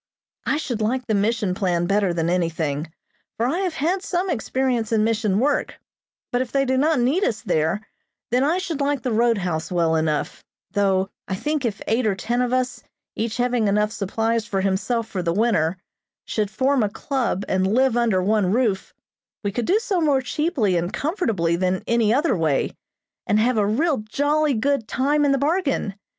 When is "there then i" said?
7.43-8.57